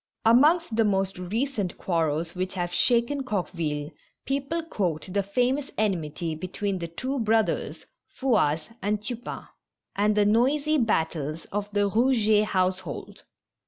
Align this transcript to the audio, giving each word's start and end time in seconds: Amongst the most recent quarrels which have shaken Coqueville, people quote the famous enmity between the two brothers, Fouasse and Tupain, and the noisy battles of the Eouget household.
Amongst 0.25 0.75
the 0.75 0.83
most 0.83 1.19
recent 1.19 1.77
quarrels 1.77 2.33
which 2.33 2.55
have 2.55 2.73
shaken 2.73 3.21
Coqueville, 3.21 3.91
people 4.25 4.63
quote 4.63 5.07
the 5.13 5.21
famous 5.21 5.69
enmity 5.77 6.33
between 6.33 6.79
the 6.79 6.87
two 6.87 7.19
brothers, 7.19 7.85
Fouasse 8.15 8.69
and 8.81 8.99
Tupain, 8.99 9.47
and 9.95 10.15
the 10.17 10.25
noisy 10.25 10.79
battles 10.79 11.45
of 11.51 11.69
the 11.71 11.87
Eouget 11.87 12.45
household. 12.45 13.25